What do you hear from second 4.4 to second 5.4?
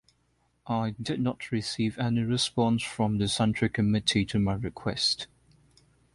request.